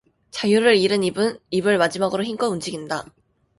[0.31, 1.03] 자유를 잃은
[1.51, 3.05] 입을 마지막으로 힘껏 움직인다.